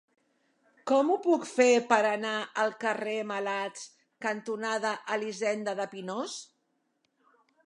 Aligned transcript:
Com 0.91 1.11
ho 1.15 1.17
puc 1.25 1.43
fer 1.49 1.67
per 1.91 1.99
anar 2.13 2.33
al 2.63 2.73
carrer 2.85 3.15
Malats 3.33 3.87
cantonada 4.27 4.95
Elisenda 5.19 5.81
de 5.83 5.91
Pinós? 5.97 6.41